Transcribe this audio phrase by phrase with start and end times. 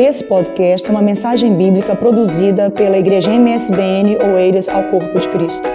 [0.00, 5.66] Esse podcast é uma mensagem bíblica produzida pela Igreja MSBN Oeiras ao Corpo de Cristo.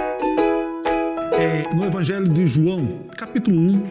[1.38, 3.84] É, no Evangelho de João, capítulo 1,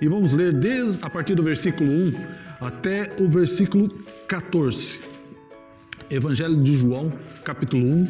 [0.00, 2.14] e vamos ler desde a partir do versículo 1
[2.58, 3.90] até o versículo
[4.26, 4.98] 14.
[6.10, 7.12] Evangelho de João,
[7.44, 8.08] capítulo 1.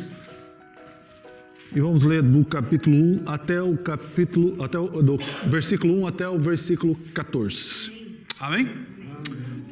[1.75, 6.29] E vamos ler do capítulo 1 até o capítulo até o do versículo 1 até
[6.29, 7.91] o versículo 14.
[8.39, 8.71] Amém?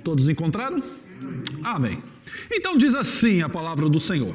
[0.02, 0.82] Todos encontraram?
[1.64, 1.98] Amém.
[2.52, 4.34] Então diz assim a palavra do Senhor: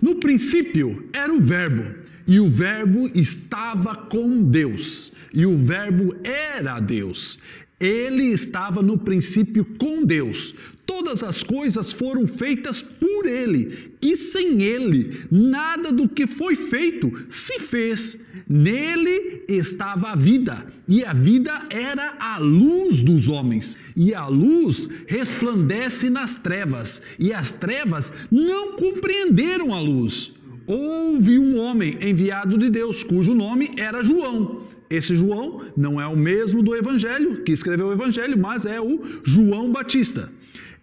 [0.00, 1.94] No princípio era o Verbo,
[2.26, 7.38] e o Verbo estava com Deus, e o Verbo era Deus.
[7.78, 10.54] Ele estava no princípio com Deus.
[10.94, 17.10] Todas as coisas foram feitas por Ele, e sem Ele, nada do que foi feito
[17.30, 18.18] se fez.
[18.46, 23.78] Nele estava a vida, e a vida era a luz dos homens.
[23.96, 30.32] E a luz resplandece nas trevas, e as trevas não compreenderam a luz.
[30.66, 34.62] Houve um homem enviado de Deus, cujo nome era João.
[34.90, 39.00] Esse João não é o mesmo do Evangelho, que escreveu o Evangelho, mas é o
[39.24, 40.30] João Batista.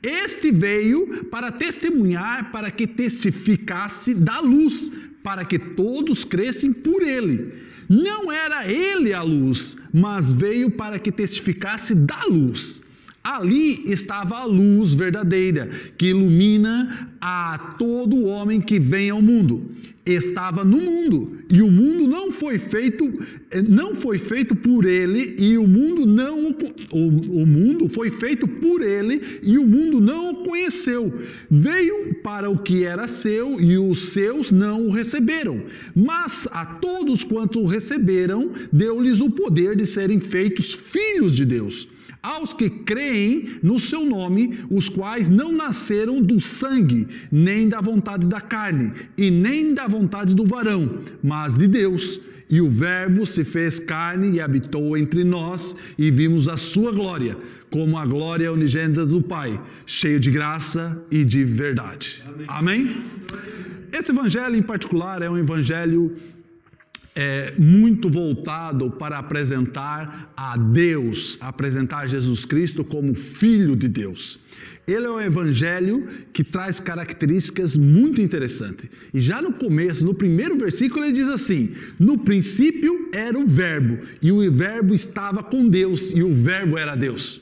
[0.02, 4.92] Este veio para testemunhar, para que testificasse da luz,
[5.22, 7.54] para que todos crescem por ele.
[7.90, 12.82] Não era ele a luz, mas veio para que testificasse da luz.
[13.22, 19.72] Ali estava a luz verdadeira, que ilumina a todo homem que vem ao mundo.
[20.06, 23.06] Estava no mundo, e o mundo não foi feito,
[23.68, 26.56] não foi feito por ele, e o mundo não
[26.92, 31.14] o, o mundo foi feito por ele, e o mundo não o conheceu.
[31.52, 35.62] Veio para o que era seu, e os seus não o receberam.
[35.96, 41.88] Mas a todos quanto o receberam, deu-lhes o poder de serem feitos filhos de Deus
[42.22, 48.26] aos que creem no seu nome, os quais não nasceram do sangue, nem da vontade
[48.26, 52.20] da carne, e nem da vontade do varão, mas de Deus.
[52.50, 57.38] E o Verbo se fez carne e habitou entre nós, e vimos a sua glória,
[57.70, 62.24] como a glória unigênita do Pai, cheio de graça e de verdade.
[62.48, 62.48] Amém?
[62.48, 63.04] Amém?
[63.92, 66.16] Esse evangelho em particular é um evangelho
[67.16, 74.40] é, muito voltado para apresentar a Deus, apresentar Jesus Cristo como Filho de Deus.
[74.88, 78.90] Ele é um evangelho que traz características muito interessantes.
[79.14, 84.00] E já no começo, no primeiro versículo, ele diz assim: No princípio era o Verbo,
[84.22, 87.42] e o Verbo estava com Deus, e o Verbo era Deus.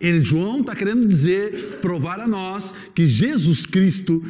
[0.00, 4.22] Ele, João está querendo dizer, provar a nós que Jesus Cristo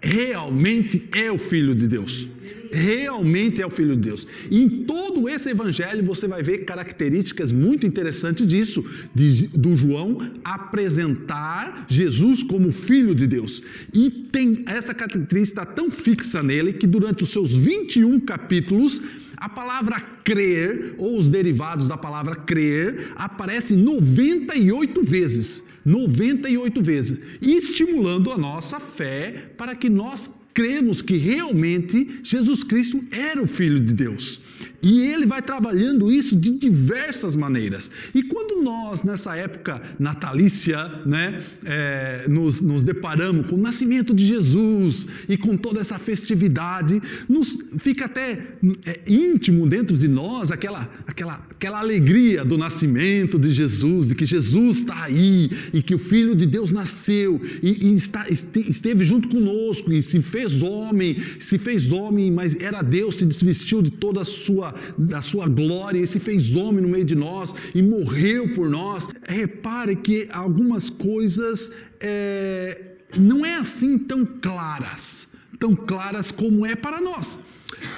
[0.00, 2.28] realmente é o Filho de Deus
[2.72, 4.26] realmente é o Filho de Deus.
[4.50, 8.84] E em todo esse evangelho você vai ver características muito interessantes disso,
[9.14, 13.62] de, do João apresentar Jesus como Filho de Deus.
[13.92, 19.02] E tem essa característica tão fixa nele que durante os seus 21 capítulos
[19.36, 25.64] a palavra crer, ou os derivados da palavra crer, aparecem 98 vezes.
[25.84, 33.42] 98 vezes, estimulando a nossa fé para que nós cremos que realmente Jesus Cristo era
[33.42, 34.40] o Filho de Deus.
[34.82, 37.90] E ele vai trabalhando isso de diversas maneiras.
[38.14, 44.26] E quando nós, nessa época natalícia, né, é, nos, nos deparamos com o nascimento de
[44.26, 48.38] Jesus e com toda essa festividade, nos fica até
[48.86, 54.24] é, íntimo dentro de nós aquela, aquela, aquela alegria do nascimento de Jesus, de que
[54.24, 59.28] Jesus está aí e que o Filho de Deus nasceu e, e está, esteve junto
[59.28, 64.20] conosco e se fez homem, se fez homem, mas era Deus, se desvestiu de toda
[64.20, 68.54] a sua da sua glória e se fez homem no meio de nós e morreu
[68.54, 69.08] por nós.
[69.28, 72.80] Repare que algumas coisas é,
[73.16, 75.26] não é assim tão claras,
[75.58, 77.38] tão claras como é para nós.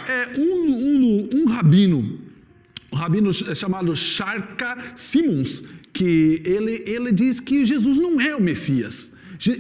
[0.09, 2.19] É, um, um, um rabino,
[2.93, 9.12] um rabino chamado Sharka Simons, que ele, ele diz que Jesus não é o Messias.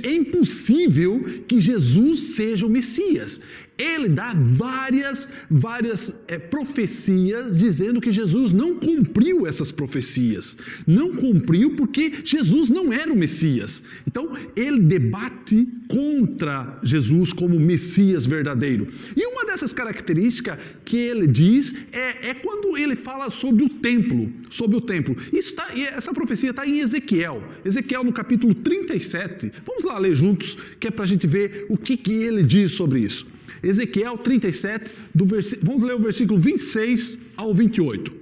[0.02, 3.40] É impossível que Jesus seja o Messias
[3.78, 10.56] ele dá várias, várias é, profecias dizendo que Jesus não cumpriu essas profecias.
[10.86, 13.82] Não cumpriu porque Jesus não era o Messias.
[14.06, 18.88] Então, ele debate contra Jesus como Messias verdadeiro.
[19.16, 24.30] E uma dessas características que ele diz é, é quando ele fala sobre o templo.
[24.50, 25.16] Sobre o templo.
[25.32, 27.42] Isso tá, essa profecia está em Ezequiel.
[27.64, 29.50] Ezequiel no capítulo 37.
[29.64, 32.72] Vamos lá ler juntos, que é para a gente ver o que, que ele diz
[32.72, 33.31] sobre isso.
[33.62, 35.24] Ezequiel 37, do
[35.62, 38.12] vamos ler o versículo 26 ao 28.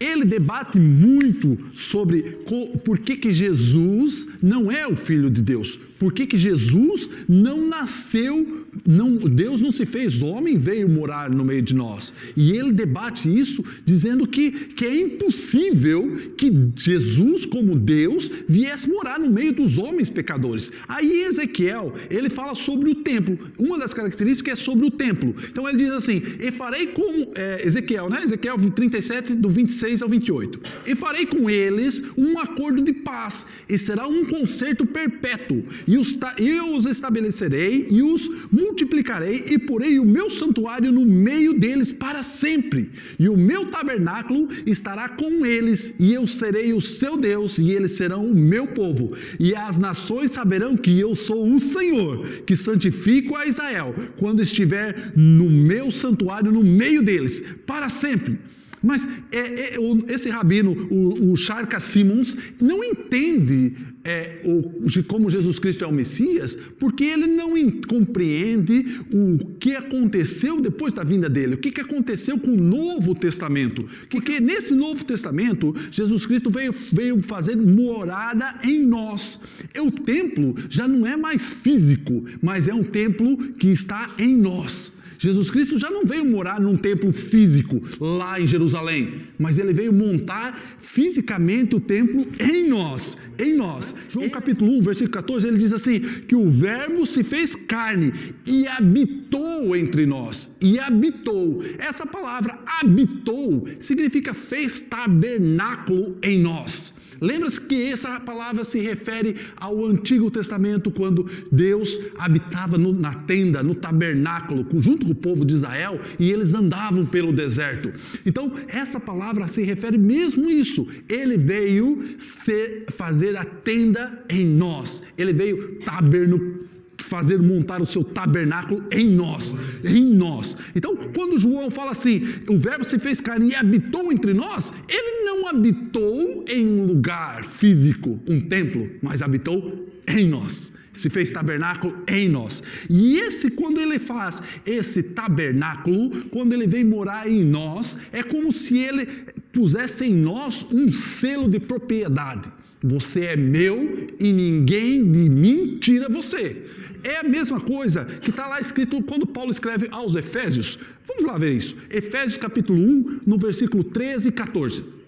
[0.00, 2.38] ele debate muito sobre
[2.84, 7.68] por que, que Jesus não é o Filho de Deus, por que, que Jesus não
[7.68, 12.14] nasceu, não, Deus não se fez homem, veio morar no meio de nós.
[12.34, 19.20] E ele debate isso dizendo que, que é impossível que Jesus, como Deus, viesse morar
[19.20, 20.72] no meio dos homens pecadores.
[20.88, 23.38] Aí Ezequiel, ele fala sobre o templo.
[23.58, 25.34] Uma das características é sobre o templo.
[25.50, 28.22] Então ele diz assim: E farei com é, Ezequiel, né?
[28.22, 30.60] Ezequiel 37, do 26 ao 28.
[30.86, 36.16] E farei com eles um acordo de paz, e será um concerto perpétuo e os,
[36.38, 42.22] eu os estabelecerei e os multiplicarei e porei o meu santuário no meio deles para
[42.22, 42.92] sempre.
[43.18, 47.96] E o meu tabernáculo estará com eles e eu serei o seu Deus e eles
[47.96, 49.16] serão o meu povo.
[49.40, 55.12] E as nações saberão que eu sou o Senhor, que santifico a Israel, quando estiver
[55.16, 58.38] no meu santuário no meio deles, para sempre.
[58.82, 59.76] Mas é, é,
[60.08, 61.36] esse rabino, o, o
[61.80, 63.74] Simmons, não entende
[64.04, 67.50] é, o, de como Jesus Cristo é o Messias, porque ele não
[67.86, 73.14] compreende o que aconteceu depois da vinda dele, o que, que aconteceu com o Novo
[73.14, 73.86] Testamento.
[74.08, 79.40] Porque nesse Novo Testamento, Jesus Cristo veio, veio fazer morada em nós.
[79.74, 84.34] É, o templo já não é mais físico, mas é um templo que está em
[84.34, 84.92] nós.
[85.20, 89.92] Jesus Cristo já não veio morar num templo físico lá em Jerusalém, mas ele veio
[89.92, 93.94] montar fisicamente o templo em nós, em nós.
[94.08, 98.14] João capítulo 1, versículo 14, ele diz assim: que o verbo se fez carne
[98.46, 100.56] e habitou entre nós.
[100.58, 101.62] E habitou.
[101.78, 106.94] Essa palavra habitou significa fez tabernáculo em nós.
[107.20, 113.62] Lembra-se que essa palavra se refere ao Antigo Testamento, quando Deus habitava no, na tenda,
[113.62, 117.92] no tabernáculo, junto com o povo de Israel, e eles andavam pelo deserto.
[118.24, 120.86] Então, essa palavra se refere mesmo a isso.
[121.08, 125.02] Ele veio ser, fazer a tenda em nós.
[125.16, 126.70] Ele veio tabernáculo
[127.10, 130.56] fazer montar o seu tabernáculo em nós, em nós.
[130.74, 135.24] Então, quando João fala assim, o verbo se fez carne e habitou entre nós, ele
[135.24, 140.72] não habitou em um lugar físico, um templo, mas habitou em nós.
[140.92, 142.62] Se fez tabernáculo em nós.
[142.88, 148.50] E esse, quando ele faz esse tabernáculo, quando ele vem morar em nós, é como
[148.50, 149.06] se ele
[149.52, 152.50] pusesse em nós um selo de propriedade.
[152.82, 156.64] Você é meu e ninguém de mim tira você.
[157.02, 160.78] É a mesma coisa que está lá escrito quando Paulo escreve aos Efésios.
[161.06, 161.76] Vamos lá ver isso.
[161.90, 164.99] Efésios capítulo 1, no versículo 13 e 14.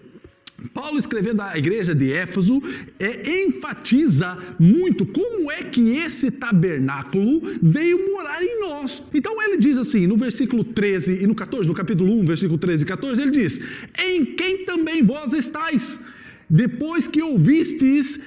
[0.73, 2.61] Paulo escrevendo à igreja de Éfeso,
[2.99, 9.03] é, enfatiza muito como é que esse tabernáculo veio morar em nós.
[9.13, 12.83] Então ele diz assim, no versículo 13 e no 14, no capítulo 1, versículo 13
[12.83, 13.59] e 14, ele diz:
[13.97, 15.99] Em quem também vós estáis,
[16.49, 18.19] depois que ouvistes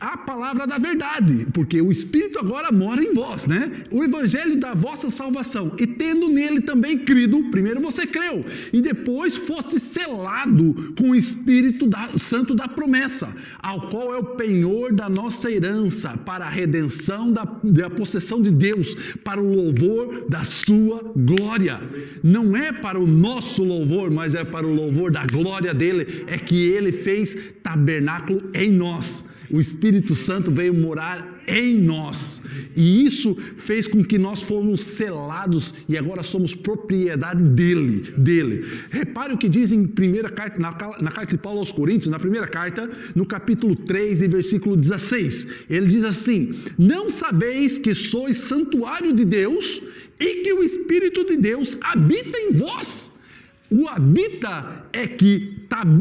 [0.00, 3.84] a palavra da verdade, porque o Espírito agora mora em vós, né?
[3.90, 9.36] O Evangelho da vossa salvação, e tendo nele também crido, primeiro você creu, e depois
[9.36, 15.08] foste selado com o Espírito da, Santo da promessa, ao qual é o penhor da
[15.08, 21.12] nossa herança, para a redenção da, da possessão de Deus, para o louvor da sua
[21.16, 21.80] glória.
[22.22, 26.38] Não é para o nosso louvor, mas é para o louvor da glória dele, é
[26.38, 32.40] que ele fez tabernáculo em nós o Espírito Santo veio morar em nós.
[32.74, 38.66] E isso fez com que nós fôssemos selados e agora somos propriedade dele, dele.
[38.90, 42.18] Repare o que diz em primeira carta, na, na carta de Paulo aos Coríntios, na
[42.18, 45.46] primeira carta, no capítulo 3 e versículo 16.
[45.68, 49.82] Ele diz assim: Não sabeis que sois santuário de Deus
[50.18, 53.12] e que o Espírito de Deus habita em vós.
[53.70, 55.56] O habita é que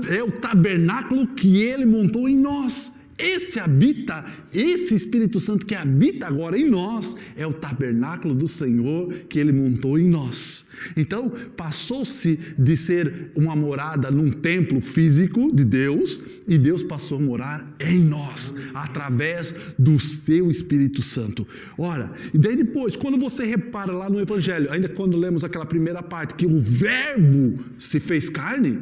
[0.09, 2.91] é o tabernáculo que ele montou em nós.
[3.21, 9.13] Esse habita, esse Espírito Santo que habita agora em nós, é o tabernáculo do Senhor
[9.29, 10.65] que ele montou em nós.
[10.97, 17.21] Então, passou-se de ser uma morada num templo físico de Deus, e Deus passou a
[17.21, 21.47] morar em nós, através do seu Espírito Santo.
[21.77, 26.01] Ora, e daí depois, quando você repara lá no Evangelho, ainda quando lemos aquela primeira
[26.01, 28.79] parte, que o Verbo se fez carne,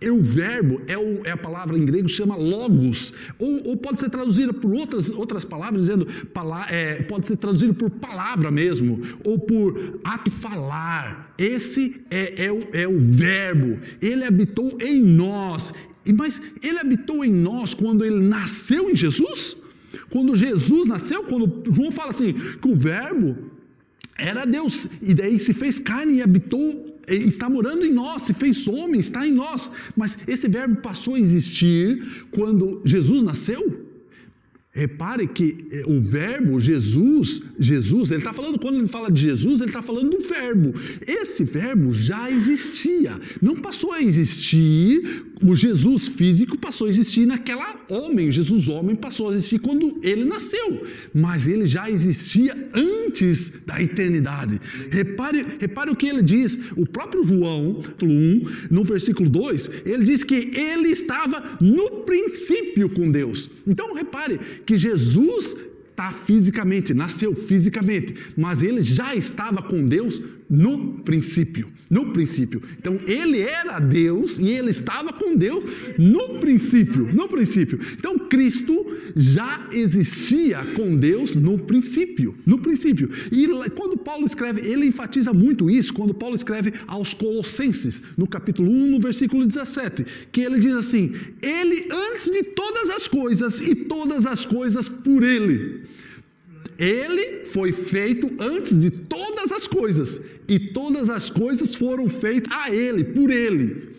[0.00, 3.98] e o verbo é, o, é, a palavra em grego chama logos, ou, ou, pode
[3.98, 6.06] ser traduzida por outras, outras palavras, dizendo,
[6.70, 11.34] é, pode ser traduzido por palavra mesmo, ou por ato falar.
[11.36, 15.74] Esse é, é, o, é o verbo, ele habitou em nós,
[16.16, 19.56] mas ele habitou em nós quando ele nasceu em Jesus?
[20.10, 23.36] Quando Jesus nasceu, quando João fala assim, que o verbo
[24.16, 28.66] era Deus, e daí se fez carne e habitou está morando em nós, se fez
[28.68, 29.70] homem, está em nós.
[29.96, 33.87] Mas esse verbo passou a existir quando Jesus nasceu?
[34.78, 39.60] Repare que eh, o verbo Jesus, Jesus, ele está falando, quando ele fala de Jesus,
[39.60, 40.72] ele está falando do verbo.
[41.04, 47.74] Esse verbo já existia, não passou a existir, o Jesus físico passou a existir naquela
[47.88, 53.82] homem, Jesus homem passou a existir quando ele nasceu, mas ele já existia antes da
[53.82, 54.60] eternidade.
[54.90, 60.22] Repare, repare o que ele diz, o próprio João, 1, no versículo 2, ele diz
[60.22, 63.50] que ele estava no princípio com Deus.
[63.66, 65.56] Então repare que Jesus
[65.90, 71.68] está fisicamente, nasceu fisicamente, mas ele já estava com Deus no princípio.
[71.90, 72.62] No princípio.
[72.78, 75.64] Então ele era Deus e ele estava com Deus
[75.98, 77.12] no princípio.
[77.12, 77.78] No princípio.
[77.92, 78.86] Então Cristo
[79.16, 82.34] já existia com Deus no princípio.
[82.46, 83.10] No princípio.
[83.32, 88.70] E quando Paulo escreve, ele enfatiza muito isso quando Paulo escreve aos Colossenses, no capítulo
[88.70, 93.74] 1, no versículo 17, que ele diz assim: Ele antes de todas as coisas e
[93.74, 95.82] todas as coisas por ele.
[96.78, 102.70] Ele foi feito antes de todas as coisas e todas as coisas foram feitas a
[102.74, 103.98] Ele, por Ele.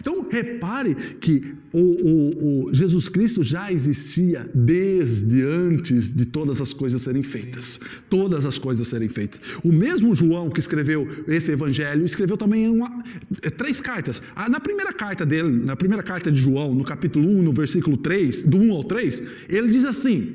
[0.00, 6.72] Então repare que o, o, o, Jesus Cristo já existia desde antes de todas as
[6.72, 7.78] coisas serem feitas.
[8.08, 9.38] Todas as coisas serem feitas.
[9.62, 13.04] O mesmo João que escreveu esse evangelho escreveu também uma,
[13.58, 14.22] três cartas.
[14.34, 17.98] Ah, na primeira carta dele, na primeira carta de João, no capítulo 1, no versículo
[17.98, 20.34] 3, do 1 ao 3, ele diz assim: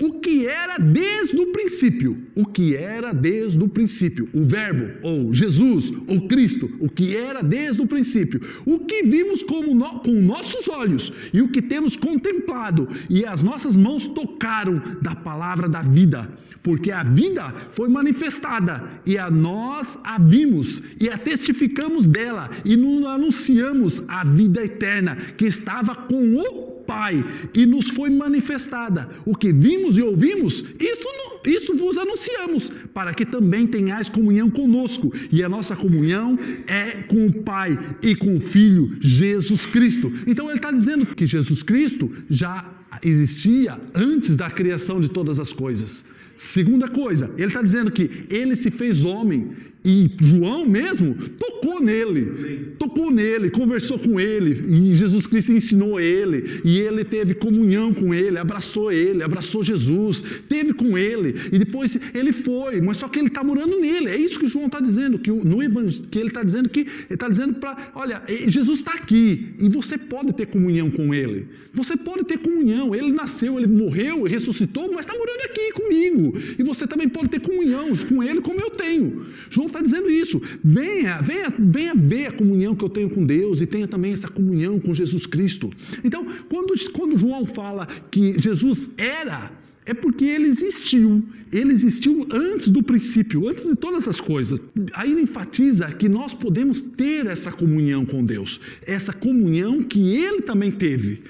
[0.00, 5.34] o que era desde o princípio, o que era desde o princípio, o Verbo, ou
[5.34, 10.12] Jesus, ou Cristo, o que era desde o princípio, o que vimos como no, com
[10.12, 15.82] nossos olhos e o que temos contemplado e as nossas mãos tocaram da palavra da
[15.82, 16.30] vida,
[16.62, 22.74] porque a vida foi manifestada e a nós a vimos e a testificamos dela e
[23.06, 27.22] anunciamos a vida eterna que estava com o Pai
[27.54, 29.10] e nos foi manifestada.
[29.26, 31.08] O que vimos e ouvimos, isso,
[31.44, 35.12] isso vos anunciamos, para que também tenhais comunhão conosco.
[35.30, 40.10] E a nossa comunhão é com o Pai e com o Filho Jesus Cristo.
[40.26, 42.64] Então ele está dizendo que Jesus Cristo já
[43.02, 46.02] existia antes da criação de todas as coisas.
[46.36, 49.50] Segunda coisa, ele está dizendo que ele se fez homem
[49.88, 56.60] e João mesmo tocou nele, tocou nele, conversou com ele, e Jesus Cristo ensinou ele,
[56.62, 61.98] e ele teve comunhão com ele, abraçou ele, abraçou Jesus, teve com ele, e depois
[62.12, 64.08] ele foi, mas só que ele está morando nele.
[64.08, 66.88] É isso que João está dizendo, que no evangelho, que ele está dizendo que ele
[67.08, 71.46] está dizendo para, olha, Jesus está aqui e você pode ter comunhão com ele.
[71.78, 72.94] Você pode ter comunhão.
[72.94, 76.34] Ele nasceu, ele morreu, ressuscitou, mas está morando aqui comigo.
[76.58, 79.26] E você também pode ter comunhão com ele, como eu tenho.
[79.48, 80.40] João está está dizendo isso.
[80.62, 84.28] Venha, venha, venha ver a comunhão que eu tenho com Deus e tenha também essa
[84.28, 85.70] comunhão com Jesus Cristo.
[86.04, 89.50] Então, quando, quando João fala que Jesus era,
[89.86, 91.22] é porque ele existiu.
[91.50, 94.60] Ele existiu antes do princípio, antes de todas as coisas.
[94.92, 100.42] Aí ele enfatiza que nós podemos ter essa comunhão com Deus, essa comunhão que ele
[100.42, 101.22] também teve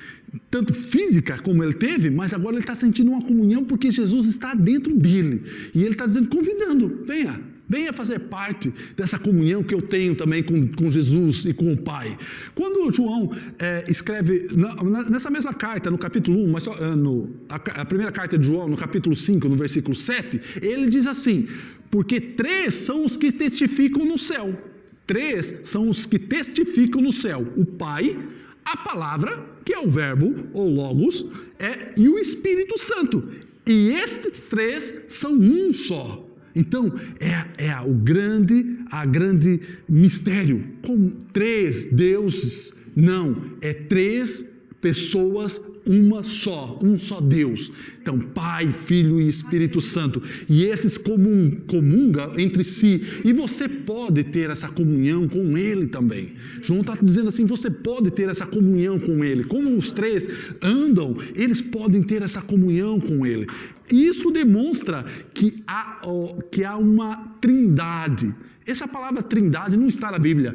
[0.51, 4.55] tanto física como ele teve, mas agora ele está sentindo uma comunhão porque Jesus está
[4.55, 5.43] dentro dele.
[5.75, 10.43] E ele está dizendo, convidando, venha, Venha fazer parte dessa comunhão que eu tenho também
[10.43, 12.17] com, com Jesus e com o Pai.
[12.55, 17.29] Quando João é, escreve, na, nessa mesma carta, no capítulo 1, mas só, ah, no,
[17.49, 21.47] a, a, primeira carta de João, no capítulo 5, no versículo 7, ele diz assim:
[21.91, 24.57] Porque três são os que testificam no céu.
[25.07, 28.17] Três são os que testificam no céu: o Pai,
[28.65, 31.27] a palavra, que é o Verbo, ou Logos,
[31.59, 33.29] é, e o Espírito Santo.
[33.67, 36.28] E estes três são um só.
[36.59, 40.65] Então, é, é o grande, a grande mistério.
[40.83, 44.45] Com três deuses, não, é três
[44.81, 47.73] pessoas uma só, um só Deus.
[48.01, 50.23] Então, Pai, Filho e Espírito Santo.
[50.49, 53.03] E esses comum, comunga entre si.
[53.25, 56.35] E você pode ter essa comunhão com Ele também.
[56.61, 59.45] João está dizendo assim: você pode ter essa comunhão com Ele.
[59.45, 60.29] Como os três
[60.63, 63.47] andam, eles podem ter essa comunhão com Ele.
[63.91, 66.01] Isso demonstra que há,
[66.53, 68.35] que há uma trindade.
[68.67, 70.55] Essa palavra trindade não está na Bíblia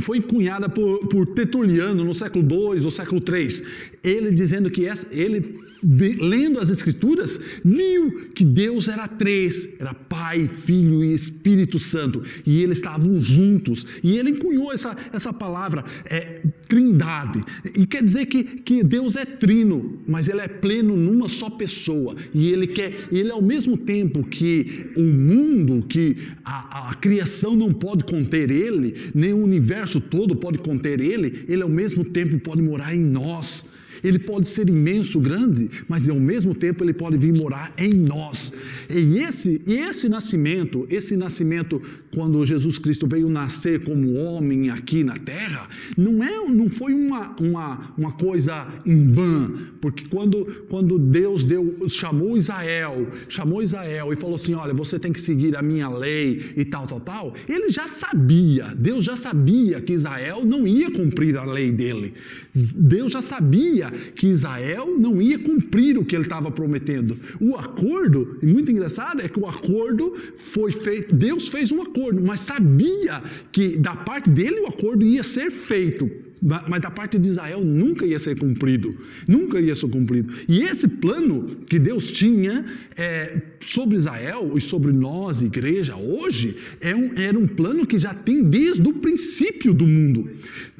[0.00, 3.64] foi cunhada por, por Tertuliano no século II ou século III.
[4.02, 10.48] Ele dizendo que essa, ele, lendo as Escrituras, viu que Deus era três: era Pai,
[10.48, 12.22] Filho e Espírito Santo.
[12.44, 13.86] E eles estavam juntos.
[14.02, 15.84] E ele cunhou essa, essa palavra.
[16.06, 17.42] É, trindade.
[17.74, 22.16] E quer dizer que, que Deus é trino, mas ele é pleno numa só pessoa.
[22.32, 27.72] E ele quer, ele ao mesmo tempo que o mundo, que a, a criação não
[27.72, 32.62] pode conter ele, nem o universo todo pode conter ele, ele ao mesmo tempo pode
[32.62, 33.64] morar em nós.
[34.04, 38.52] Ele pode ser imenso, grande, mas ao mesmo tempo ele pode vir morar em nós.
[38.90, 41.80] E esse, e esse nascimento, esse nascimento
[42.14, 47.34] quando Jesus Cristo veio nascer como homem aqui na terra, não, é, não foi uma,
[47.40, 54.16] uma, uma coisa em vão, porque quando, quando Deus deu, chamou Israel, chamou Israel e
[54.16, 57.70] falou assim: olha, você tem que seguir a minha lei e tal, tal, tal, ele
[57.70, 62.14] já sabia, Deus já sabia que Israel não ia cumprir a lei dele.
[62.54, 67.16] Deus já sabia que Israel não ia cumprir o que ele estava prometendo.
[67.40, 72.20] O acordo, e muito engraçado, é que o acordo foi feito, Deus fez um acordo,
[72.20, 73.22] mas sabia
[73.52, 78.04] que da parte dele o acordo ia ser feito mas da parte de Israel nunca
[78.04, 78.94] ia ser cumprido,
[79.26, 80.32] nunca ia ser cumprido.
[80.48, 82.64] E esse plano que Deus tinha
[82.96, 88.12] é, sobre Israel e sobre nós, igreja, hoje, é um, era um plano que já
[88.12, 90.28] tem desde o princípio do mundo.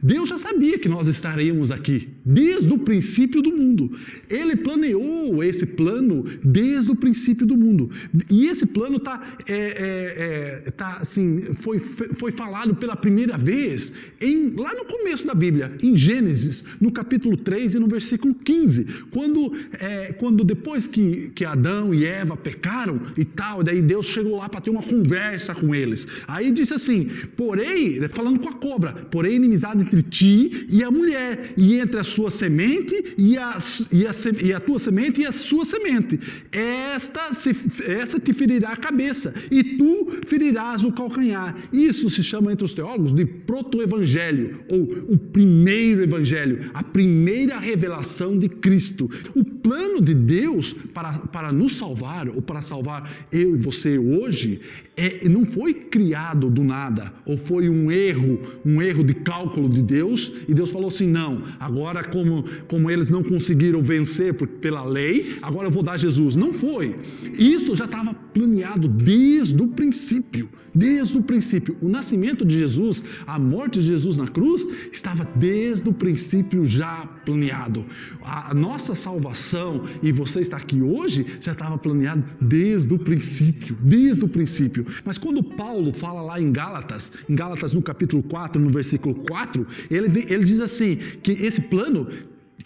[0.03, 3.97] Deus já sabia que nós estaríamos aqui, desde o princípio do mundo.
[4.29, 7.91] Ele planeou esse plano desde o princípio do mundo.
[8.31, 13.95] E esse plano tá, é, é, é tá assim, foi, foi falado pela primeira vez
[14.21, 15.54] em, lá no começo da Bíblia.
[15.55, 21.31] Bíblia, em Gênesis, no capítulo 3 e no versículo 15, quando, é, quando depois que,
[21.35, 25.55] que Adão e Eva pecaram e tal, daí Deus chegou lá para ter uma conversa
[25.55, 26.07] com eles.
[26.27, 31.53] Aí disse assim: porém, falando com a cobra, porém inimizade entre ti e a mulher,
[31.57, 33.59] e entre a sua semente e a,
[33.93, 34.11] e a,
[34.43, 36.19] e a tua semente e a sua semente.
[36.51, 37.57] Esta, se,
[37.87, 41.57] esta te ferirá a cabeça, e tu ferirás o calcanhar.
[41.73, 48.39] Isso se chama entre os teólogos de proto-evangelho, ou o primeiro evangelho, a primeira revelação
[48.39, 49.11] de Cristo.
[49.35, 54.61] O plano de Deus para, para nos salvar, ou para salvar eu e você hoje,
[54.97, 59.83] é, não foi criado do nada, ou foi um erro, um erro de cálculo de
[59.83, 64.85] Deus, e Deus falou assim: não, agora, como, como eles não conseguiram vencer por, pela
[64.85, 66.37] lei, agora eu vou dar Jesus.
[66.37, 66.97] Não foi.
[67.39, 70.49] Isso já estava planeado desde o princípio.
[70.75, 71.77] Desde o princípio.
[71.81, 77.07] O nascimento de Jesus, a morte de Jesus na cruz, estava desde o princípio já
[77.25, 77.85] planeado.
[78.23, 83.77] A nossa salvação e você está aqui hoje já estava planeado desde o princípio.
[83.81, 84.84] Desde o princípio.
[85.05, 89.67] Mas quando Paulo fala lá em Gálatas, em Gálatas no capítulo 4, no versículo 4,
[89.91, 92.09] ele, ele diz assim: que esse plano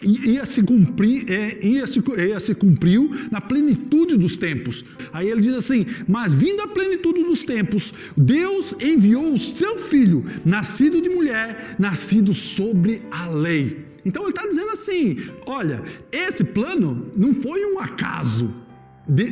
[0.01, 4.85] ia se cumprir, é, ia se, ia se cumpriu na plenitude dos tempos.
[5.11, 10.23] Aí ele diz assim: Mas vindo a plenitude dos tempos, Deus enviou o seu filho,
[10.45, 13.89] nascido de mulher, nascido sobre a lei.
[14.05, 18.53] Então ele está dizendo assim: olha, esse plano não foi um acaso.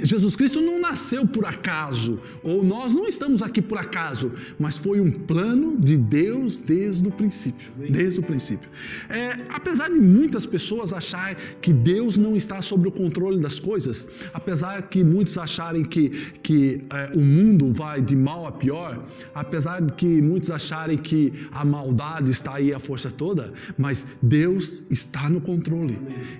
[0.04, 5.00] Jesus Cristo não nasceu por acaso, ou nós não estamos aqui por acaso, mas foi
[5.00, 7.72] um plano de Deus desde o princípio.
[7.90, 8.70] Desde o princípio.
[9.10, 14.08] É, apesar de muitas pessoas acharem que Deus não está sob o controle das coisas,
[14.34, 16.10] apesar que muitos acharem que,
[16.42, 21.34] que é, o mundo vai de mal a pior, apesar de que muitos acharem que
[21.52, 25.98] a maldade está aí a força toda, mas Deus está no controle.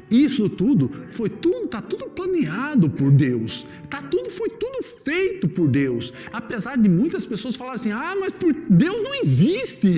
[0.10, 3.27] Isso tudo foi tudo, está tudo planeado por Deus.
[3.28, 3.66] Deus.
[3.90, 6.14] Tá tudo foi tudo feito por Deus.
[6.42, 8.52] Apesar de muitas pessoas falarem assim: "Ah, mas por
[8.86, 9.90] Deus não existe".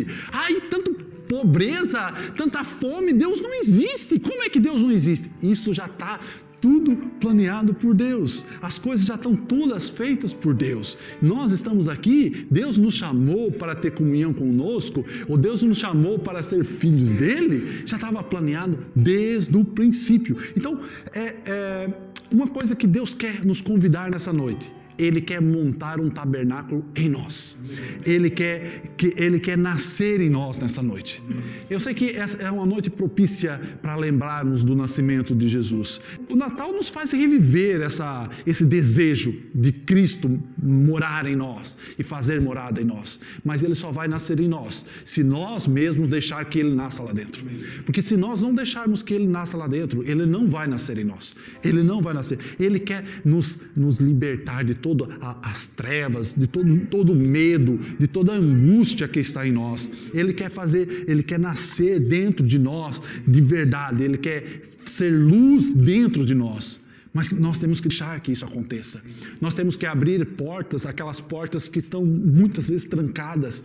[0.44, 0.89] Ai, tanto
[1.34, 2.02] pobreza,
[2.36, 4.20] tanta fome, Deus não existe.
[4.28, 5.30] Como é que Deus não existe?
[5.56, 6.20] Isso já está
[6.62, 8.45] tudo planeado por Deus.
[8.62, 10.98] As coisas já estão todas feitas por Deus.
[11.22, 16.43] Nós estamos aqui, Deus nos chamou para ter comunhão conosco, ou Deus nos chamou para
[16.43, 20.38] ser filhos dele, já estava planeado desde o princípio.
[20.56, 20.82] Então,
[21.13, 21.93] é, é
[22.32, 27.08] uma coisa que Deus quer nos convidar nessa noite ele quer montar um tabernáculo em
[27.08, 27.58] nós.
[28.06, 31.24] Ele quer que ele quer nascer em nós nessa noite.
[31.70, 36.02] Eu sei que essa é uma noite propícia para lembrarmos do nascimento de Jesus.
[36.30, 42.42] O Natal nos faz reviver essa, esse desejo de Cristo morar em nós e fazer
[42.42, 43.20] morada em nós.
[43.46, 47.14] Mas ele só vai nascer em nós se nós mesmos deixar que ele nasça lá
[47.14, 47.46] dentro.
[47.86, 51.06] Porque se nós não deixarmos que ele nasça lá dentro, ele não vai nascer em
[51.06, 51.36] nós.
[51.64, 52.38] Ele não vai nascer.
[52.60, 55.10] Ele quer nos, nos libertar de todo todas
[55.41, 59.91] as trevas, de todo, todo medo, de toda angústia que está em nós.
[60.13, 65.71] Ele quer fazer, ele quer nascer dentro de nós de verdade, ele quer ser luz
[65.73, 66.80] dentro de nós.
[67.12, 69.02] Mas nós temos que deixar que isso aconteça.
[69.41, 73.63] Nós temos que abrir portas, aquelas portas que estão muitas vezes trancadas,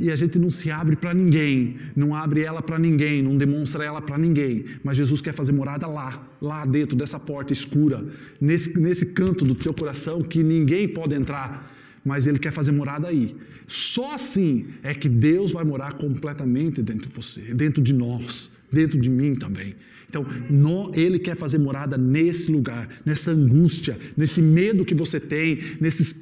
[0.00, 3.84] e a gente não se abre para ninguém, não abre ela para ninguém, não demonstra
[3.84, 4.64] ela para ninguém.
[4.82, 8.02] Mas Jesus quer fazer morada lá, lá dentro dessa porta escura,
[8.40, 11.70] nesse, nesse canto do teu coração que ninguém pode entrar,
[12.02, 13.36] mas Ele quer fazer morada aí.
[13.66, 18.98] Só assim é que Deus vai morar completamente dentro de você, dentro de nós, dentro
[18.98, 19.74] de mim também.
[20.08, 25.58] Então, no, Ele quer fazer morada nesse lugar, nessa angústia, nesse medo que você tem,
[25.80, 26.14] nesses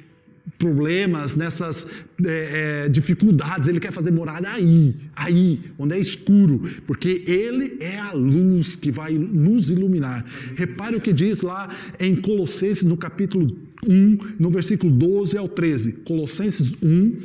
[0.59, 1.87] problemas, nessas
[2.23, 7.97] é, é, dificuldades, Ele quer fazer morada aí, aí, onde é escuro, porque Ele é
[7.97, 10.25] a luz que vai nos iluminar.
[10.55, 13.55] Repare o que diz lá em Colossenses, no capítulo
[13.87, 15.93] 1, no versículo 12 ao 13.
[16.05, 17.17] Colossenses 1,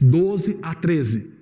[0.00, 1.34] 12 a 13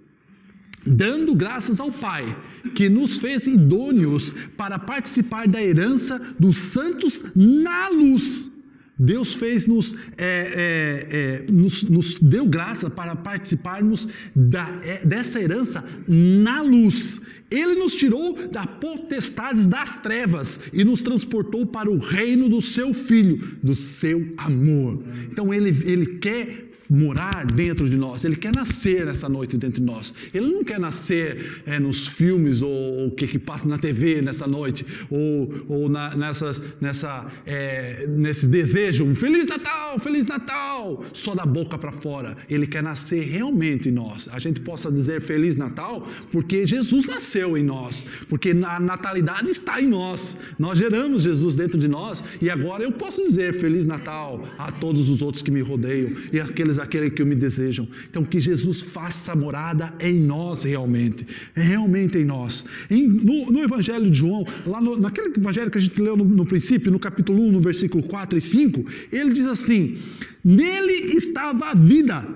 [0.86, 2.36] dando graças ao Pai,
[2.74, 8.50] que nos fez idôneos para participar da herança dos santos na luz.
[8.98, 15.40] Deus fez nos, é, é, é, nos, nos, deu graça para participarmos da, é, dessa
[15.40, 17.20] herança na luz.
[17.50, 22.94] Ele nos tirou da potestades das trevas e nos transportou para o reino do seu
[22.94, 25.02] Filho, do seu amor.
[25.30, 29.86] Então ele, ele quer morar dentro de nós, Ele quer nascer nessa noite dentro de
[29.86, 30.12] nós.
[30.34, 34.46] Ele não quer nascer é, nos filmes ou o que, que passa na TV nessa
[34.46, 41.46] noite, ou, ou na, nessa, é, nesse desejo, um Feliz Natal, Feliz Natal, só da
[41.46, 42.36] boca para fora.
[42.50, 44.28] Ele quer nascer realmente em nós.
[44.30, 49.80] A gente possa dizer Feliz Natal porque Jesus nasceu em nós, porque a natalidade está
[49.80, 50.36] em nós.
[50.58, 55.08] Nós geramos Jesus dentro de nós e agora eu posso dizer Feliz Natal a todos
[55.08, 57.88] os outros que me rodeiam e aqueles aqueles que me desejam.
[58.08, 62.64] Então, que Jesus faça morada em nós realmente, realmente em nós.
[62.90, 66.24] Em, no, no, Evangelho de João, lá no, naquele Evangelho que a gente leu no,
[66.24, 69.98] no princípio, no capítulo 1, no versículo 4 e 5, ele diz assim:
[70.44, 72.26] Nele estava a vida,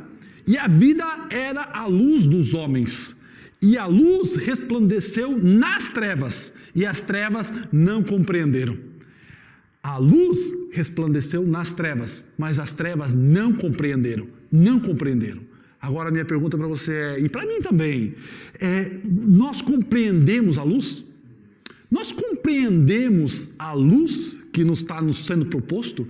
[0.47, 3.15] e a vida era a luz dos homens.
[3.61, 8.77] E a luz resplandeceu nas trevas, e as trevas não compreenderam.
[9.83, 15.41] A luz resplandeceu nas trevas, mas as trevas não compreenderam, não compreenderam.
[15.81, 18.15] Agora minha pergunta para você é, e para mim também,
[18.61, 21.05] é, nós compreendemos a luz?
[21.91, 26.07] Nós compreendemos a luz que nos está sendo proposto?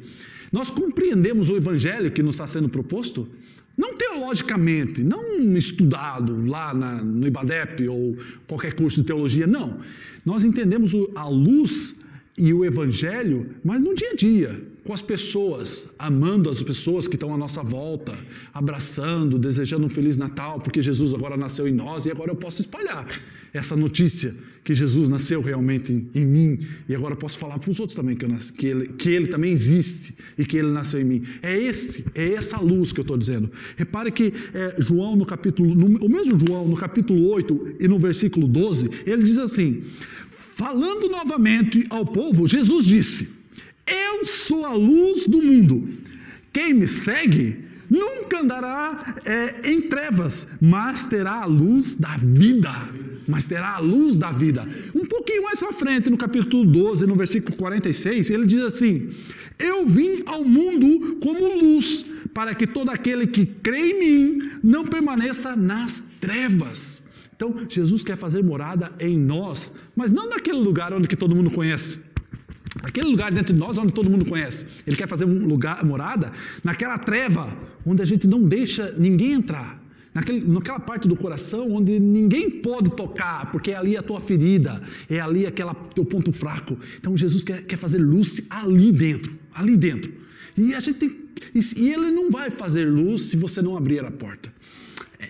[0.50, 3.28] Nós compreendemos o evangelho que nos está sendo proposto?
[3.76, 9.80] Não teologicamente, não estudado lá na, no IBADEP ou qualquer curso de teologia, não.
[10.24, 11.94] Nós entendemos a luz
[12.38, 17.16] e o Evangelho, mas no dia a dia, com as pessoas, amando as pessoas que
[17.16, 18.16] estão à nossa volta,
[18.54, 22.60] abraçando, desejando um Feliz Natal, porque Jesus agora nasceu em nós e agora eu posso
[22.60, 23.06] espalhar
[23.52, 27.70] essa notícia que Jesus nasceu realmente em, em mim e agora eu posso falar para
[27.70, 31.00] os outros também que, nasci, que, ele, que ele também existe e que ele nasceu
[31.00, 31.22] em mim.
[31.42, 33.50] É esse, é essa luz que eu estou dizendo.
[33.76, 37.98] Repare que é, João no capítulo, no, o mesmo João no capítulo 8 e no
[37.98, 39.82] versículo 12, ele diz assim:
[40.54, 43.35] Falando novamente ao povo, Jesus disse:
[43.86, 45.88] Eu sou a luz do mundo.
[46.52, 52.72] Quem me segue nunca andará é, em trevas, mas terá a luz da vida.
[53.28, 54.68] Mas terá a luz da vida.
[54.94, 59.10] Um pouquinho mais para frente, no capítulo 12, no versículo 46, ele diz assim:
[59.58, 64.84] Eu vim ao mundo como luz, para que todo aquele que crê em mim não
[64.84, 67.04] permaneça nas trevas.
[67.34, 71.50] Então, Jesus quer fazer morada em nós, mas não naquele lugar onde que todo mundo
[71.50, 71.98] conhece.
[72.82, 74.66] Aquele lugar dentro de nós onde todo mundo conhece.
[74.86, 77.52] Ele quer fazer um lugar, morada, naquela treva
[77.84, 79.82] onde a gente não deixa ninguém entrar.
[80.14, 84.82] Naquele, naquela parte do coração onde ninguém pode tocar, porque é ali a tua ferida,
[85.10, 86.78] é ali aquele teu ponto fraco.
[86.98, 90.10] Então Jesus quer, quer fazer luz ali dentro, ali dentro.
[90.56, 91.16] E a gente tem,
[91.54, 94.55] e ele não vai fazer luz se você não abrir a porta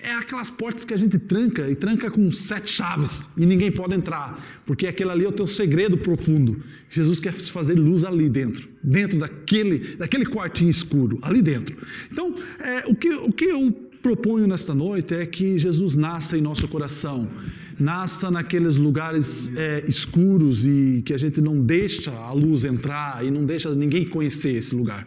[0.03, 3.95] é aquelas portas que a gente tranca e tranca com sete chaves e ninguém pode
[3.95, 6.63] entrar, porque aquele ali é o teu segredo profundo.
[6.91, 11.77] Jesus quer fazer luz ali dentro, dentro daquele, daquele quartinho escuro, ali dentro.
[12.11, 16.41] Então, é, o, que, o que eu proponho nesta noite é que Jesus nasça em
[16.41, 17.29] nosso coração,
[17.79, 23.31] nasça naqueles lugares é, escuros e que a gente não deixa a luz entrar e
[23.31, 25.07] não deixa ninguém conhecer esse lugar,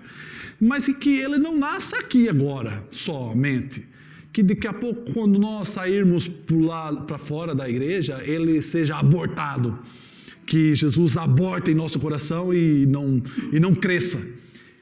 [0.59, 3.85] mas que ele não nasça aqui agora somente
[4.31, 6.27] que daqui a pouco, quando nós sairmos
[7.07, 9.79] para fora da igreja, ele seja abortado.
[10.45, 14.19] Que Jesus aborte em nosso coração e não, e não cresça.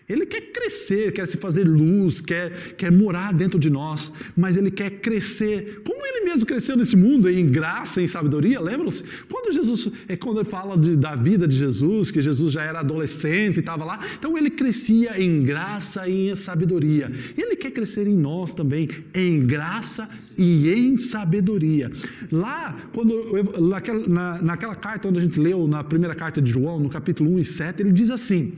[0.08, 4.72] Ele quer crescer, quer se fazer luz, quer, quer morar dentro de nós, mas ele
[4.72, 5.82] quer crescer.
[5.86, 9.04] Como ele mesmo cresceu nesse mundo, em graça, em sabedoria, lembram-se?
[9.32, 12.80] Quando Jesus, é quando ele fala de, da vida de Jesus, que Jesus já era
[12.80, 17.12] adolescente e estava lá, então ele crescia em graça e em sabedoria.
[17.38, 21.90] Ele quer crescer em nós também, em graça e em sabedoria.
[22.32, 23.14] Lá, quando
[23.62, 27.32] naquela, na, naquela carta onde a gente leu, na primeira carta de João, no capítulo
[27.36, 28.54] 1 e 7, ele diz assim: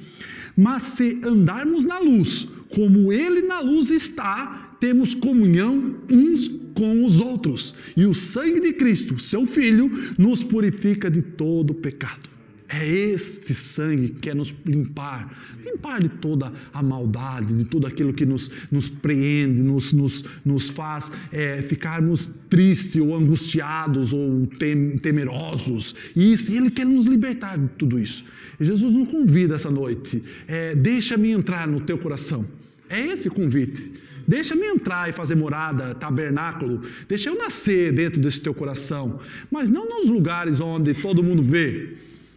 [0.58, 7.20] Mas se andarmos na luz, como ele na luz está, temos comunhão uns com os
[7.20, 7.76] outros.
[7.96, 12.30] E o sangue de Cristo, seu Filho, nos purifica de todo pecado.
[12.72, 18.14] É este sangue que quer nos limpar, limpar de toda a maldade, de tudo aquilo
[18.14, 25.00] que nos, nos preende, nos, nos, nos faz é, ficarmos tristes ou angustiados ou tem,
[25.00, 25.96] temerosos.
[26.16, 28.24] E isso, Ele quer nos libertar de tudo isso.
[28.60, 32.46] E Jesus nos convida essa noite: é, deixa-me entrar no teu coração.
[32.88, 33.92] É esse convite.
[34.30, 36.84] Deixa-me entrar e fazer morada, tabernáculo.
[37.08, 39.20] Deixa eu nascer dentro desse teu coração.
[39.50, 41.96] Mas não nos lugares onde todo mundo vê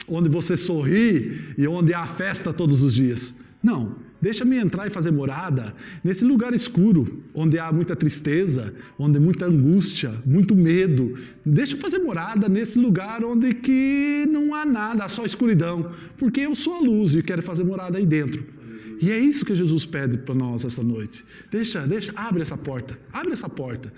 [0.09, 3.35] onde você sorri e onde há festa todos os dias.
[3.63, 9.21] Não, deixa-me entrar e fazer morada nesse lugar escuro, onde há muita tristeza, onde há
[9.21, 11.15] muita angústia, muito medo.
[11.45, 16.41] Deixa eu fazer morada nesse lugar onde que não há nada, há só escuridão, porque
[16.41, 18.62] eu sou a luz e quero fazer morada aí dentro.
[19.03, 21.25] E é isso que Jesus pede para nós essa noite.
[21.51, 23.93] Deixa, deixa, abre essa porta, abre essa porta.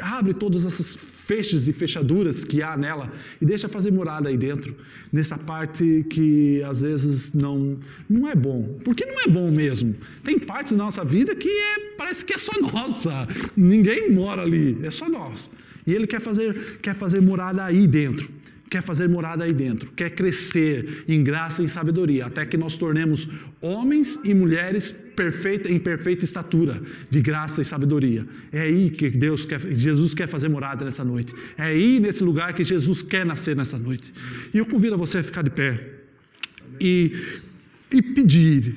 [0.00, 4.74] Abre todas essas fechas e fechaduras que há nela e deixa fazer morada aí dentro,
[5.12, 8.78] nessa parte que às vezes não não é bom.
[8.82, 9.94] Porque não é bom mesmo.
[10.24, 13.28] Tem partes da nossa vida que é, parece que é só nossa.
[13.54, 15.50] Ninguém mora ali, é só nós.
[15.86, 18.39] E ele quer fazer quer fazer morada aí dentro
[18.70, 22.76] quer fazer morada aí dentro, quer crescer em graça e em sabedoria, até que nós
[22.76, 23.28] tornemos
[23.60, 26.80] homens e mulheres perfeita, em perfeita estatura,
[27.10, 28.24] de graça e sabedoria.
[28.52, 31.34] É aí que Deus quer, Jesus quer fazer morada nessa noite.
[31.58, 34.12] É aí nesse lugar que Jesus quer nascer nessa noite.
[34.54, 35.80] E eu convido você a ficar de pé
[36.80, 37.12] e,
[37.90, 38.76] e pedir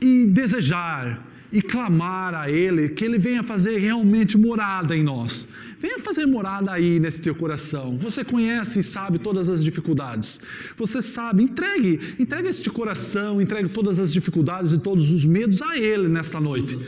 [0.00, 5.48] e desejar e clamar a Ele que Ele venha fazer realmente morada em nós.
[5.84, 7.98] Venha fazer morada aí nesse teu coração.
[7.98, 10.40] Você conhece e sabe todas as dificuldades.
[10.78, 15.76] Você sabe, entregue, entregue este coração, entregue todas as dificuldades e todos os medos a
[15.76, 16.78] Ele nesta noite.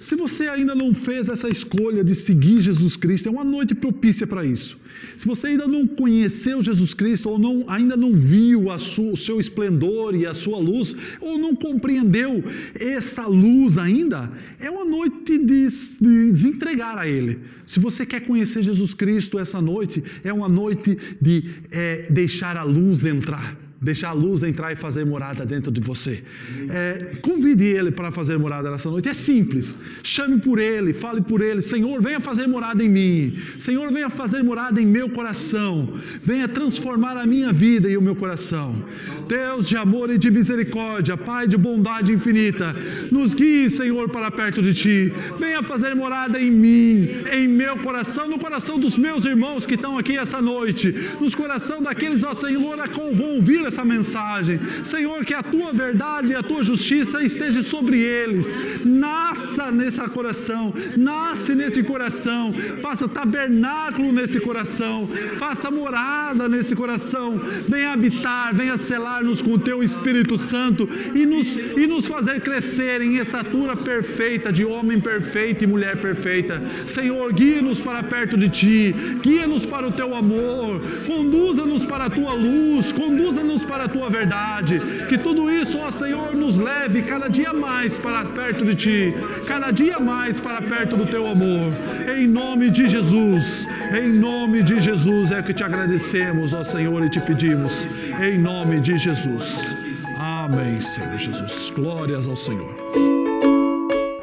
[0.00, 4.28] Se você ainda não fez essa escolha de seguir Jesus Cristo, é uma noite propícia
[4.28, 4.78] para isso.
[5.16, 9.40] Se você ainda não conheceu Jesus Cristo, ou não, ainda não viu sua, o seu
[9.40, 12.42] esplendor e a sua luz, ou não compreendeu
[12.78, 14.30] essa luz ainda,
[14.60, 17.38] é uma noite de, de desentregar a Ele.
[17.66, 22.62] Se você quer conhecer Jesus Cristo essa noite, é uma noite de é, deixar a
[22.62, 26.22] luz entrar deixar a luz entrar e fazer morada dentro de você.
[26.70, 29.08] É, convide Ele para fazer morada nessa noite.
[29.08, 29.78] É simples.
[30.02, 31.60] Chame por Ele, fale por Ele.
[31.60, 33.36] Senhor, venha fazer morada em mim.
[33.58, 35.94] Senhor, venha fazer morada em meu coração.
[36.22, 38.82] Venha transformar a minha vida e o meu coração.
[39.28, 42.74] Deus de amor e de misericórdia, Pai de bondade infinita,
[43.10, 45.12] nos guie, Senhor, para perto de Ti.
[45.38, 49.98] Venha fazer morada em mim, em meu coração, no coração dos meus irmãos que estão
[49.98, 54.60] aqui essa noite, nos coração daqueles, ó Senhor, a vão ouvir essa mensagem.
[54.84, 58.52] Senhor, que a tua verdade e a tua justiça esteja sobre eles.
[58.84, 65.06] Nasça nesse coração, nasce nesse coração, faça tabernáculo nesse coração,
[65.38, 67.40] faça morada nesse coração.
[67.68, 73.00] Venha habitar, venha selar-nos com o teu Espírito Santo e nos, e nos fazer crescer
[73.00, 76.62] em estatura perfeita, de homem perfeito e mulher perfeita.
[76.86, 82.34] Senhor, guia-nos para perto de ti, guia-nos para o teu amor, conduza-nos para a tua
[82.34, 84.80] luz, conduza-nos para a tua verdade.
[85.08, 89.14] Que tudo isso, ó Senhor, nos leve cada dia mais para perto de ti,
[89.46, 91.72] cada dia mais para perto do teu amor.
[92.16, 97.08] Em nome de Jesus, em nome de Jesus é que te agradecemos, ó Senhor, e
[97.08, 97.86] te pedimos.
[98.20, 99.76] Em nome de Jesus.
[100.18, 101.70] Amém, Senhor Jesus.
[101.70, 102.74] Glórias ao Senhor.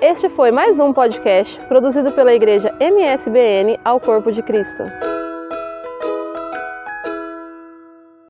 [0.01, 5.12] Este foi mais um podcast produzido pela Igreja MSBN ao Corpo de Cristo.